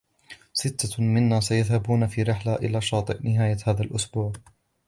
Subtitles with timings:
[0.53, 4.33] ستة منا سيذهبون في رحلة إلى الشاطئ نهاية هذا الأسبوع.